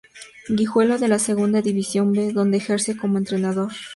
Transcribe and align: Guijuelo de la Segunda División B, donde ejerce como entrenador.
Guijuelo 0.49 0.97
de 0.97 1.07
la 1.07 1.19
Segunda 1.19 1.61
División 1.61 2.11
B, 2.11 2.33
donde 2.33 2.57
ejerce 2.57 2.97
como 2.97 3.19
entrenador. 3.19 3.71